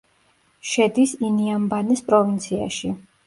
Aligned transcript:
შედის 0.69 1.13
ინიამბანეს 1.27 2.03
პროვინციაში. 2.09 2.93